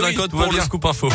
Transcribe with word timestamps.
Colin 0.00 0.14
Cote 0.14 0.30
pour 0.30 0.52
le 0.52 0.60
scoop 0.60 0.84
info. 0.86 1.08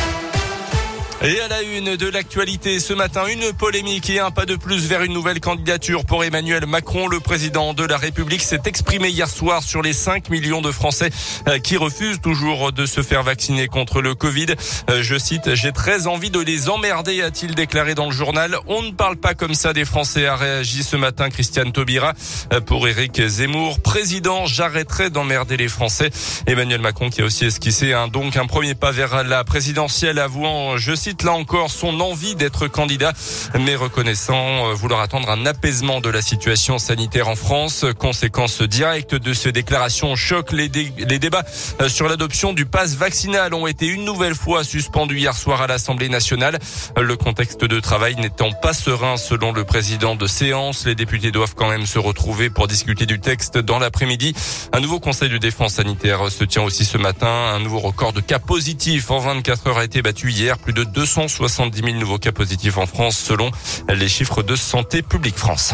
Et 1.23 1.39
à 1.39 1.47
la 1.47 1.61
une 1.61 1.95
de 1.95 2.09
l'actualité 2.09 2.79
ce 2.79 2.93
matin, 2.93 3.25
une 3.27 3.53
polémique 3.53 4.09
et 4.09 4.19
un 4.19 4.31
pas 4.31 4.45
de 4.45 4.57
plus 4.57 4.85
vers 4.85 5.01
une 5.01 5.13
nouvelle 5.13 5.39
candidature 5.39 6.05
pour 6.05 6.25
Emmanuel 6.25 6.65
Macron. 6.65 7.07
Le 7.07 7.21
président 7.21 7.73
de 7.73 7.85
la 7.85 7.97
République 7.97 8.41
s'est 8.41 8.61
exprimé 8.65 9.07
hier 9.07 9.29
soir 9.29 9.63
sur 9.63 9.81
les 9.81 9.93
5 9.93 10.29
millions 10.29 10.61
de 10.61 10.71
Français 10.71 11.09
euh, 11.47 11.57
qui 11.57 11.77
refusent 11.77 12.19
toujours 12.19 12.73
de 12.73 12.85
se 12.85 13.01
faire 13.01 13.23
vacciner 13.23 13.67
contre 13.67 14.01
le 14.01 14.13
Covid. 14.13 14.47
Euh, 14.89 15.01
je 15.01 15.17
cite, 15.17 15.55
j'ai 15.55 15.71
très 15.71 16.05
envie 16.05 16.29
de 16.29 16.39
les 16.39 16.69
emmerder, 16.69 17.21
a-t-il 17.21 17.55
déclaré 17.55 17.95
dans 17.95 18.07
le 18.07 18.11
journal. 18.11 18.57
On 18.67 18.81
ne 18.83 18.91
parle 18.91 19.15
pas 19.15 19.33
comme 19.33 19.55
ça 19.55 19.71
des 19.71 19.85
Français, 19.85 20.27
a 20.27 20.35
réagi 20.35 20.83
ce 20.83 20.97
matin 20.97 21.29
Christiane 21.29 21.71
Taubira. 21.71 22.13
Euh, 22.53 22.59
pour 22.59 22.87
Éric 22.89 23.25
Zemmour, 23.25 23.79
président, 23.79 24.45
j'arrêterai 24.47 25.09
d'emmerder 25.09 25.55
les 25.55 25.69
Français. 25.69 26.11
Emmanuel 26.45 26.81
Macron 26.81 27.09
qui 27.09 27.21
a 27.21 27.25
aussi 27.25 27.45
esquissé 27.45 27.93
un, 27.93 28.09
donc 28.09 28.35
un 28.35 28.45
premier 28.47 28.75
pas 28.75 28.91
vers 28.91 29.23
la 29.23 29.45
présidentielle, 29.45 30.19
avouant, 30.19 30.77
je 30.77 30.93
cite, 30.93 31.04
là 31.23 31.33
encore 31.33 31.69
son 31.69 31.99
envie 31.99 32.35
d'être 32.35 32.67
candidat, 32.67 33.13
mais 33.59 33.75
reconnaissant 33.75 34.69
euh, 34.69 34.73
vouloir 34.73 35.01
attendre 35.01 35.29
un 35.29 35.45
apaisement 35.45 36.01
de 36.01 36.09
la 36.09 36.21
situation 36.21 36.79
sanitaire 36.79 37.27
en 37.27 37.35
France. 37.35 37.85
Conséquence 37.99 38.61
directe 38.61 39.13
de 39.13 39.33
ces 39.33 39.51
déclarations 39.51 40.15
choc, 40.15 40.51
les, 40.51 40.69
les 40.69 41.19
débats 41.19 41.43
euh, 41.81 41.89
sur 41.89 42.07
l'adoption 42.07 42.53
du 42.53 42.65
pass 42.65 42.95
vaccinal 42.95 43.53
ont 43.53 43.67
été 43.67 43.85
une 43.85 44.03
nouvelle 44.03 44.35
fois 44.35 44.63
suspendus 44.63 45.19
hier 45.19 45.35
soir 45.35 45.61
à 45.61 45.67
l'Assemblée 45.67 46.09
nationale. 46.09 46.57
Le 46.99 47.15
contexte 47.15 47.63
de 47.63 47.79
travail 47.79 48.15
n'étant 48.15 48.51
pas 48.51 48.73
serein 48.73 49.17
selon 49.17 49.51
le 49.51 49.63
président 49.63 50.15
de 50.15 50.27
séance, 50.27 50.85
les 50.85 50.95
députés 50.95 51.31
doivent 51.31 51.55
quand 51.55 51.69
même 51.69 51.85
se 51.85 51.99
retrouver 51.99 52.49
pour 52.49 52.67
discuter 52.67 53.05
du 53.05 53.19
texte 53.19 53.57
dans 53.57 53.79
l'après-midi. 53.79 54.33
Un 54.73 54.79
nouveau 54.79 54.99
conseil 54.99 55.29
de 55.29 55.37
défense 55.37 55.73
sanitaire 55.73 56.31
se 56.31 56.43
tient 56.43 56.63
aussi 56.63 56.85
ce 56.85 56.97
matin. 56.97 57.53
Un 57.55 57.59
nouveau 57.59 57.79
record 57.79 58.13
de 58.13 58.21
cas 58.21 58.39
positifs 58.39 59.11
en 59.11 59.19
24 59.19 59.67
heures 59.67 59.77
a 59.77 59.83
été 59.83 60.01
battu 60.01 60.31
hier. 60.31 60.57
Plus 60.57 60.73
de 60.73 60.83
270 60.95 61.83
000 61.83 61.97
nouveaux 61.99 62.17
cas 62.17 62.31
positifs 62.31 62.77
en 62.77 62.85
France 62.85 63.17
selon 63.17 63.51
les 63.89 64.07
chiffres 64.07 64.43
de 64.43 64.55
Santé 64.55 65.01
publique 65.01 65.37
France. 65.37 65.73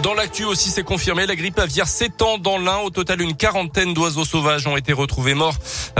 Dans 0.00 0.14
l'actu 0.14 0.44
aussi, 0.44 0.70
c'est 0.70 0.84
confirmé, 0.84 1.26
la 1.26 1.36
grippe 1.36 1.58
aviaire 1.58 1.86
s'étend 1.86 2.38
dans 2.38 2.56
l'Ain. 2.56 2.78
Au 2.78 2.88
total, 2.88 3.20
une 3.20 3.36
quarantaine 3.36 3.92
d'oiseaux 3.92 4.24
sauvages 4.24 4.66
ont 4.66 4.76
été 4.76 4.94
retrouvés 4.94 5.34
morts 5.34 5.56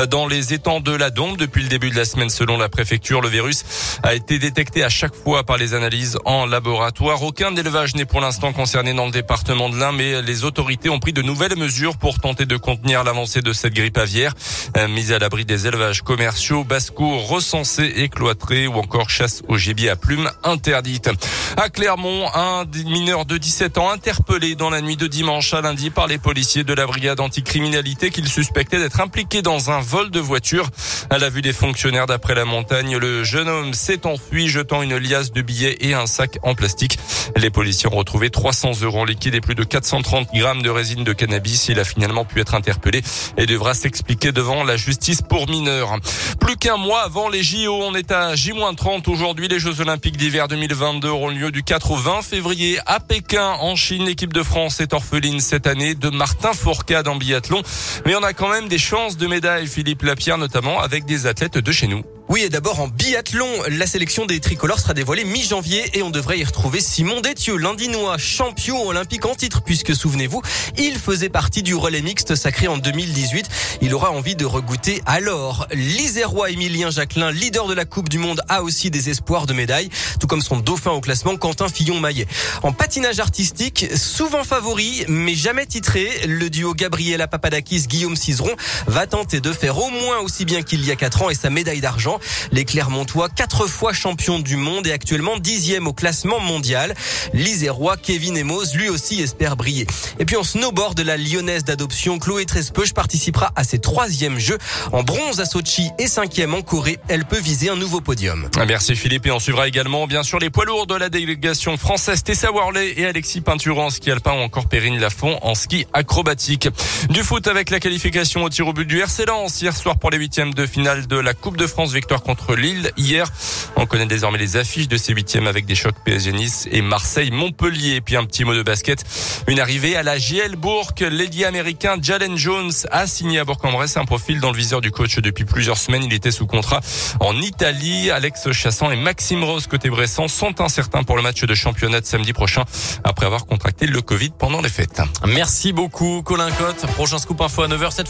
dans 0.08 0.26
les 0.26 0.54
étangs 0.54 0.80
de 0.80 0.92
la 0.92 1.10
Dombe. 1.10 1.36
Depuis 1.36 1.62
le 1.62 1.68
début 1.68 1.90
de 1.90 1.96
la 1.96 2.06
semaine, 2.06 2.30
selon 2.30 2.56
la 2.56 2.70
préfecture, 2.70 3.20
le 3.20 3.28
virus 3.28 3.64
a 4.02 4.14
été 4.14 4.38
détecté 4.38 4.82
à 4.82 4.88
chaque 4.88 5.14
fois 5.14 5.44
par 5.44 5.58
les 5.58 5.74
analyses 5.74 6.18
en 6.24 6.46
laboratoire. 6.46 7.22
Aucun 7.22 7.54
élevage 7.54 7.94
n'est 7.94 8.06
pour 8.06 8.22
l'instant 8.22 8.54
concerné 8.54 8.94
dans 8.94 9.04
le 9.04 9.10
département 9.10 9.68
de 9.68 9.76
l'Ain, 9.76 9.92
mais 9.92 10.22
les 10.22 10.44
autorités 10.44 10.88
ont 10.88 10.98
pris 10.98 11.12
de 11.12 11.20
nouvelles 11.20 11.56
mesures 11.56 11.98
pour 11.98 12.18
tenter 12.18 12.46
de 12.46 12.56
contenir 12.56 13.04
l'avancée 13.04 13.42
de 13.42 13.52
cette 13.52 13.74
grippe 13.74 13.98
aviaire. 13.98 14.32
Euh, 14.78 14.88
mise 14.88 15.12
à 15.12 15.18
l'abri 15.18 15.44
des 15.44 15.66
élevages 15.66 16.00
commerciaux, 16.00 16.64
basse-cour 16.64 17.28
recensés 17.28 17.92
et 17.96 18.08
cloîtrés 18.08 18.66
ou 18.66 18.74
encore 18.74 19.10
chasse 19.10 19.42
au 19.48 19.58
gibier 19.58 19.90
à 19.90 19.96
plumes 19.96 20.30
interdite. 20.44 21.10
À 21.58 21.68
Clermont, 21.68 22.26
un 22.34 22.64
mineur 22.86 23.26
de 23.26 23.36
17 23.36 23.78
ans 23.78 23.81
interpellé 23.90 24.54
dans 24.54 24.70
la 24.70 24.80
nuit 24.80 24.96
de 24.96 25.06
dimanche 25.06 25.54
à 25.54 25.60
lundi 25.60 25.90
par 25.90 26.06
les 26.06 26.18
policiers 26.18 26.64
de 26.64 26.74
la 26.74 26.86
brigade 26.86 27.20
anticriminalité 27.20 28.10
qu'il 28.10 28.28
suspectait 28.28 28.78
d'être 28.78 29.00
impliqué 29.00 29.42
dans 29.42 29.70
un 29.70 29.80
vol 29.80 30.10
de 30.10 30.20
voiture. 30.20 30.68
À 31.10 31.18
la 31.18 31.30
vue 31.30 31.42
des 31.42 31.52
fonctionnaires 31.52 32.06
d'après 32.06 32.34
la 32.34 32.44
montagne, 32.44 32.96
le 32.96 33.24
jeune 33.24 33.48
homme 33.48 33.74
s'est 33.74 34.06
enfui 34.06 34.48
jetant 34.48 34.82
une 34.82 34.96
liasse 34.96 35.32
de 35.32 35.42
billets 35.42 35.76
et 35.80 35.94
un 35.94 36.06
sac 36.06 36.38
en 36.42 36.54
plastique. 36.54 36.98
Les 37.36 37.50
policiers 37.50 37.88
ont 37.92 37.96
retrouvé 37.96 38.30
300 38.30 38.82
euros 38.82 39.00
en 39.00 39.04
liquide 39.04 39.34
et 39.34 39.40
plus 39.40 39.54
de 39.54 39.64
430 39.64 40.28
grammes 40.34 40.62
de 40.62 40.70
résine 40.70 41.04
de 41.04 41.12
cannabis. 41.12 41.68
Il 41.68 41.80
a 41.80 41.84
finalement 41.84 42.24
pu 42.24 42.40
être 42.40 42.54
interpellé 42.54 43.02
et 43.36 43.46
devra 43.46 43.74
s'expliquer 43.74 44.32
devant 44.32 44.64
la 44.64 44.76
justice 44.76 45.22
pour 45.22 45.48
mineurs. 45.48 45.96
Plus 46.40 46.56
qu'un 46.56 46.76
mois 46.76 47.02
avant 47.02 47.28
les 47.28 47.42
JO, 47.42 47.74
on 47.74 47.94
est 47.94 48.10
à 48.12 48.34
J-30 48.34 49.10
aujourd'hui. 49.10 49.48
Les 49.48 49.58
Jeux 49.58 49.80
Olympiques 49.80 50.16
d'hiver 50.16 50.48
2022 50.48 51.08
auront 51.08 51.28
lieu 51.28 51.50
du 51.50 51.62
4 51.62 51.90
au 51.90 51.96
20 51.96 52.22
février 52.22 52.78
à 52.86 53.00
Pékin 53.00 53.56
en 53.60 53.71
Chine. 53.76 54.04
L'équipe 54.04 54.32
de 54.32 54.42
France 54.42 54.80
est 54.80 54.92
orpheline 54.92 55.40
cette 55.40 55.66
année 55.66 55.94
de 55.94 56.10
Martin 56.10 56.52
Fourcade 56.52 57.08
en 57.08 57.16
biathlon. 57.16 57.62
Mais 58.06 58.14
on 58.14 58.22
a 58.22 58.32
quand 58.32 58.48
même 58.48 58.68
des 58.68 58.78
chances 58.78 59.16
de 59.16 59.26
médaille, 59.26 59.66
Philippe 59.66 60.02
Lapierre, 60.02 60.38
notamment 60.38 60.80
avec 60.80 61.04
des 61.04 61.26
athlètes 61.26 61.58
de 61.58 61.72
chez 61.72 61.86
nous. 61.86 62.02
Oui, 62.28 62.42
et 62.42 62.48
d'abord 62.48 62.80
en 62.80 62.88
biathlon, 62.88 63.46
la 63.68 63.86
sélection 63.86 64.24
des 64.24 64.40
tricolores 64.40 64.78
sera 64.78 64.94
dévoilée 64.94 65.24
mi-janvier 65.24 65.98
et 65.98 66.02
on 66.02 66.08
devrait 66.08 66.38
y 66.38 66.44
retrouver 66.44 66.80
Simon 66.80 67.20
Détieux, 67.20 67.56
l'Indinois, 67.56 68.16
champion 68.16 68.86
olympique 68.86 69.26
en 69.26 69.34
titre, 69.34 69.62
puisque 69.62 69.94
souvenez-vous, 69.94 70.40
il 70.78 70.94
faisait 70.98 71.28
partie 71.28 71.62
du 71.62 71.74
relais 71.74 72.00
mixte 72.00 72.34
sacré 72.34 72.68
en 72.68 72.78
2018. 72.78 73.48
Il 73.82 73.92
aura 73.92 74.12
envie 74.12 74.36
de 74.36 74.46
regoûter 74.46 75.02
alors. 75.04 75.66
L'Isérois 75.72 76.50
Emilien 76.50 76.90
Jacquelin, 76.90 77.32
leader 77.32 77.66
de 77.66 77.74
la 77.74 77.84
Coupe 77.84 78.08
du 78.08 78.18
Monde, 78.18 78.40
a 78.48 78.62
aussi 78.62 78.90
des 78.90 79.10
espoirs 79.10 79.46
de 79.46 79.52
médaille, 79.52 79.90
tout 80.18 80.26
comme 80.26 80.42
son 80.42 80.58
dauphin 80.58 80.92
au 80.92 81.00
classement 81.00 81.36
Quentin 81.36 81.68
Fillon-Maillet. 81.68 82.28
En 82.62 82.72
patinage 82.72 83.18
artistique, 83.18 83.88
souvent 83.96 84.44
favori, 84.44 85.04
mais 85.08 85.34
jamais 85.34 85.66
titré, 85.66 86.08
le 86.26 86.48
duo 86.48 86.72
Gabriela 86.72 87.26
Papadakis, 87.26 87.88
Guillaume 87.88 88.16
Cizeron 88.16 88.54
va 88.86 89.06
tenter 89.06 89.40
de 89.40 89.52
faire 89.52 89.76
au 89.76 89.90
moins 89.90 90.20
aussi 90.20 90.44
bien 90.44 90.62
qu'il 90.62 90.84
y 90.84 90.90
a 90.90 90.96
quatre 90.96 91.22
ans 91.22 91.28
et 91.28 91.34
sa 91.34 91.50
médaille 91.50 91.80
d'argent. 91.80 92.20
Les 92.52 92.64
Clermontois, 92.64 93.28
quatre 93.28 93.66
fois 93.66 93.92
champion 93.92 94.38
du 94.38 94.56
monde 94.56 94.86
et 94.86 94.92
actuellement 94.92 95.38
dixième 95.38 95.86
au 95.86 95.92
classement 95.92 96.40
mondial. 96.40 96.94
L'Isérois 97.32 97.96
Kevin 97.96 98.36
Emos, 98.36 98.74
lui 98.74 98.88
aussi, 98.88 99.20
espère 99.20 99.56
briller. 99.56 99.86
Et 100.18 100.24
puis 100.24 100.36
en 100.36 100.44
snowboard, 100.44 101.00
la 101.00 101.16
lyonnaise 101.16 101.64
d'adoption 101.64 102.18
Chloé 102.18 102.46
Trespeuch 102.46 102.92
participera 102.92 103.52
à 103.56 103.64
ses 103.64 103.78
troisièmes 103.78 104.38
jeux 104.38 104.58
en 104.92 105.02
bronze 105.02 105.40
à 105.40 105.44
Sochi 105.44 105.90
et 105.98 106.06
cinquième 106.06 106.54
en 106.54 106.62
Corée. 106.62 106.98
Elle 107.08 107.24
peut 107.24 107.40
viser 107.40 107.68
un 107.68 107.76
nouveau 107.76 108.00
podium. 108.00 108.48
Merci 108.66 108.96
Philippe 108.96 109.26
et 109.26 109.30
on 109.30 109.38
suivra 109.38 109.68
également 109.68 110.06
bien 110.06 110.22
sûr 110.22 110.38
les 110.38 110.50
poids 110.50 110.64
lourds 110.64 110.86
de 110.86 110.94
la 110.94 111.08
délégation 111.08 111.76
française 111.76 112.22
Tessa 112.22 112.50
Worley 112.50 112.94
et 112.96 113.06
Alexis 113.06 113.40
Peinturon 113.40 113.86
en 113.86 113.90
ski 113.90 114.10
alpin 114.10 114.32
ou 114.32 114.40
encore 114.40 114.68
Perrine 114.68 114.98
Lafont 114.98 115.38
en 115.42 115.54
ski 115.54 115.86
acrobatique. 115.92 116.68
Du 117.10 117.22
foot 117.22 117.46
avec 117.46 117.70
la 117.70 117.80
qualification 117.80 118.44
au 118.44 118.48
tir 118.48 118.66
au 118.68 118.72
but 118.72 118.86
du 118.86 119.00
RC 119.00 119.26
Lens 119.26 119.60
hier 119.60 119.76
soir 119.76 119.98
pour 119.98 120.10
les 120.10 120.18
huitièmes 120.18 120.54
de 120.54 120.66
finale 120.66 121.06
de 121.06 121.16
la 121.16 121.34
Coupe 121.34 121.56
de 121.56 121.66
France 121.66 121.92
victoire 122.02 122.22
contre 122.24 122.56
Lille 122.56 122.90
hier. 122.96 123.28
On 123.76 123.86
connaît 123.86 124.06
désormais 124.06 124.38
les 124.38 124.56
affiches 124.56 124.88
de 124.88 124.96
ces 124.96 125.12
huitièmes 125.12 125.46
avec 125.46 125.66
des 125.66 125.76
chocs 125.76 125.94
PSG 126.04 126.32
Nice 126.32 126.68
et 126.72 126.82
Marseille-Montpellier. 126.82 128.00
Puis 128.00 128.16
un 128.16 128.24
petit 128.24 128.44
mot 128.44 128.56
de 128.56 128.62
basket. 128.64 129.04
Une 129.46 129.60
arrivée 129.60 129.94
à 129.94 130.02
la 130.02 130.18
JL 130.18 130.56
Bourg. 130.56 130.90
L'ailier 130.98 131.44
américain 131.44 131.96
Jalen 132.02 132.36
Jones 132.36 132.72
a 132.90 133.06
signé 133.06 133.38
à 133.38 133.44
Bourg-en-Bresse 133.44 133.96
un 133.96 134.04
profil 134.04 134.40
dans 134.40 134.50
le 134.50 134.56
viseur 134.56 134.80
du 134.80 134.90
coach 134.90 135.16
depuis 135.18 135.44
plusieurs 135.44 135.78
semaines. 135.78 136.02
Il 136.02 136.12
était 136.12 136.32
sous 136.32 136.48
contrat 136.48 136.80
en 137.20 137.40
Italie. 137.40 138.10
Alex 138.10 138.50
Chassan 138.50 138.90
et 138.90 138.96
Maxime 138.96 139.44
Rose 139.44 139.68
côté 139.68 139.88
Bressan 139.88 140.26
sont 140.26 140.60
incertains 140.60 141.04
pour 141.04 141.16
le 141.16 141.22
match 141.22 141.44
de 141.44 141.54
championnat 141.54 142.00
de 142.00 142.06
samedi 142.06 142.32
prochain 142.32 142.64
après 143.04 143.26
avoir 143.26 143.46
contracté 143.46 143.86
le 143.86 144.02
Covid 144.02 144.30
pendant 144.36 144.60
les 144.60 144.68
fêtes. 144.68 145.02
Merci 145.28 145.72
beaucoup 145.72 146.22
Colin 146.22 146.50
Cotte. 146.50 146.84
Prochain 146.94 147.18
scoop 147.18 147.40
info 147.40 147.62
à 147.62 147.68
9h 147.68 147.92
cette 147.92 148.08